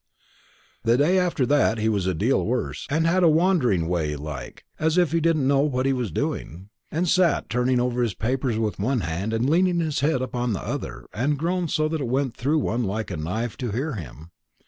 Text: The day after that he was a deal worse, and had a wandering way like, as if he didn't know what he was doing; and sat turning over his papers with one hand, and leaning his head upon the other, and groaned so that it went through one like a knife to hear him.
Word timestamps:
The 0.83 0.97
day 0.97 1.19
after 1.19 1.45
that 1.45 1.77
he 1.77 1.87
was 1.87 2.07
a 2.07 2.15
deal 2.15 2.43
worse, 2.43 2.87
and 2.89 3.05
had 3.05 3.21
a 3.21 3.29
wandering 3.29 3.87
way 3.87 4.15
like, 4.15 4.65
as 4.79 4.97
if 4.97 5.11
he 5.11 5.21
didn't 5.21 5.47
know 5.47 5.59
what 5.59 5.85
he 5.85 5.93
was 5.93 6.09
doing; 6.09 6.69
and 6.89 7.07
sat 7.07 7.51
turning 7.51 7.79
over 7.79 8.01
his 8.01 8.15
papers 8.15 8.57
with 8.57 8.79
one 8.79 9.01
hand, 9.01 9.31
and 9.31 9.47
leaning 9.47 9.79
his 9.79 9.99
head 9.99 10.23
upon 10.23 10.53
the 10.53 10.61
other, 10.65 11.05
and 11.13 11.37
groaned 11.37 11.69
so 11.69 11.87
that 11.87 12.01
it 12.01 12.07
went 12.07 12.35
through 12.35 12.57
one 12.57 12.83
like 12.83 13.11
a 13.11 13.15
knife 13.17 13.55
to 13.57 13.69
hear 13.69 13.93
him. 13.93 14.31